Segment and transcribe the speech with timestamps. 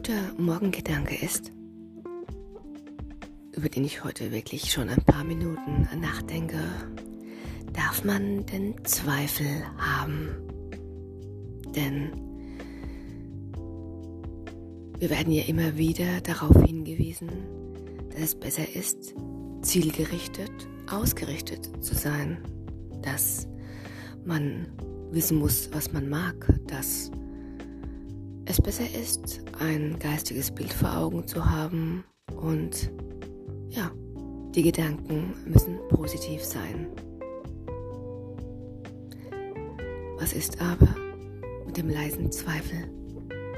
[0.00, 1.52] guter Morgengedanke ist,
[3.52, 6.58] über den ich heute wirklich schon ein paar Minuten nachdenke,
[7.72, 9.46] darf man den Zweifel
[9.76, 10.28] haben.
[11.74, 12.12] Denn
[14.98, 17.28] wir werden ja immer wieder darauf hingewiesen,
[18.10, 19.14] dass es besser ist,
[19.60, 20.52] zielgerichtet,
[20.90, 22.38] ausgerichtet zu sein,
[23.02, 23.48] dass
[24.24, 24.66] man
[25.10, 27.10] wissen muss, was man mag, dass
[28.50, 32.04] es besser ist, ein geistiges Bild vor Augen zu haben
[32.34, 32.90] und
[33.68, 33.92] ja,
[34.56, 36.88] die Gedanken müssen positiv sein.
[40.18, 40.88] Was ist aber
[41.64, 42.90] mit dem leisen Zweifel,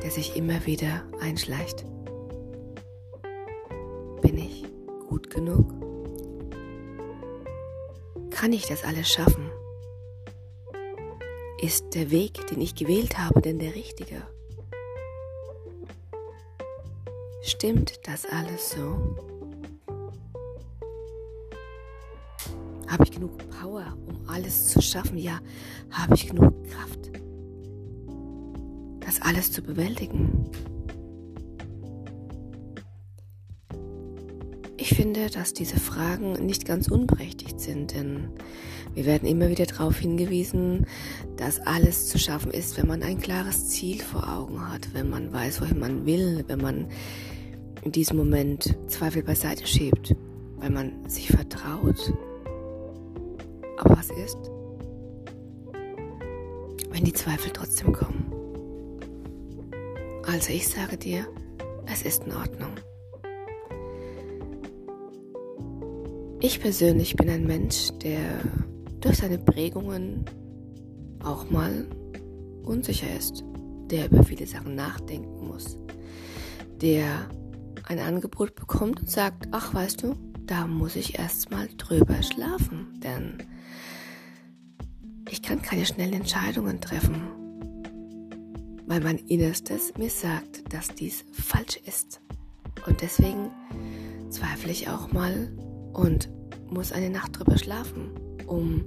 [0.02, 1.86] der sich immer wieder einschleicht?
[4.20, 4.62] Bin ich
[5.08, 5.72] gut genug?
[8.28, 9.50] Kann ich das alles schaffen?
[11.62, 14.22] Ist der Weg, den ich gewählt habe, denn der richtige?
[17.44, 19.16] Stimmt das alles so?
[22.86, 25.18] Habe ich genug Power, um alles zu schaffen?
[25.18, 25.40] Ja,
[25.90, 27.10] habe ich genug Kraft,
[29.00, 30.48] das alles zu bewältigen?
[34.76, 38.28] Ich finde, dass diese Fragen nicht ganz unberechtigt sind, denn
[38.94, 40.86] wir werden immer wieder darauf hingewiesen,
[41.36, 45.32] dass alles zu schaffen ist, wenn man ein klares Ziel vor Augen hat, wenn man
[45.32, 46.86] weiß, wohin man will, wenn man
[47.82, 50.14] in diesem Moment Zweifel beiseite schiebt,
[50.58, 52.12] weil man sich vertraut.
[53.78, 54.38] Aber was ist,
[56.90, 58.32] wenn die Zweifel trotzdem kommen?
[60.24, 61.26] Also ich sage dir,
[61.92, 62.70] es ist in Ordnung.
[66.40, 68.40] Ich persönlich bin ein Mensch, der
[69.00, 70.24] durch seine Prägungen
[71.22, 71.86] auch mal
[72.64, 73.44] unsicher ist,
[73.90, 75.76] der über viele Sachen nachdenken muss,
[76.80, 77.28] der
[77.84, 80.14] ein Angebot bekommt und sagt, ach weißt du,
[80.46, 83.38] da muss ich erstmal drüber schlafen, denn
[85.28, 87.22] ich kann keine schnellen Entscheidungen treffen,
[88.86, 92.20] weil mein Innerstes mir sagt, dass dies falsch ist.
[92.86, 93.50] Und deswegen
[94.30, 95.52] zweifle ich auch mal
[95.92, 96.28] und
[96.70, 98.10] muss eine Nacht drüber schlafen,
[98.46, 98.84] um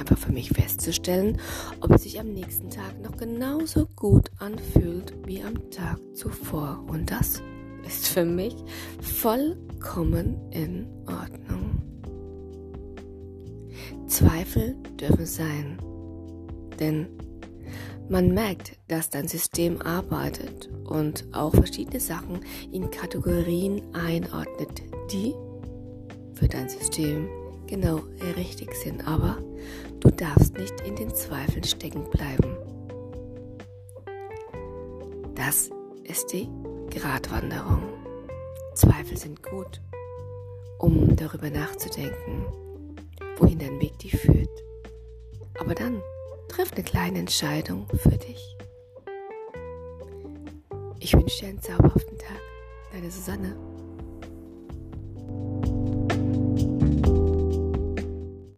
[0.00, 1.38] einfach für mich festzustellen,
[1.80, 6.82] ob es sich am nächsten Tag noch genauso gut anfühlt wie am Tag zuvor.
[6.88, 7.42] Und das
[7.86, 8.56] ist für mich
[9.00, 11.82] vollkommen in Ordnung.
[14.06, 15.78] Zweifel dürfen sein,
[16.80, 17.06] denn
[18.08, 22.40] man merkt, dass dein System arbeitet und auch verschiedene Sachen
[22.72, 24.82] in Kategorien einordnet,
[25.12, 25.34] die
[26.34, 27.28] für dein System
[27.70, 28.02] genau
[28.36, 29.06] richtig sind.
[29.06, 29.38] Aber
[30.00, 32.56] Du darfst nicht in den Zweifeln stecken bleiben.
[35.34, 35.70] Das
[36.04, 36.48] ist die
[36.90, 37.82] Gratwanderung.
[38.74, 39.82] Zweifel sind gut,
[40.78, 42.46] um darüber nachzudenken,
[43.36, 44.48] wohin dein Weg dich führt.
[45.58, 46.00] Aber dann
[46.48, 48.56] triff eine kleine Entscheidung für dich.
[50.98, 52.40] Ich wünsche dir einen zauberhaften Tag.
[52.92, 53.54] Deine Susanne.